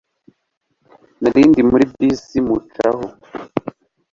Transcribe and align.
Nari 1.21 1.41
ndi 1.49 1.61
muri 1.69 1.83
bisi 1.97 2.37
mucaho 2.47 3.05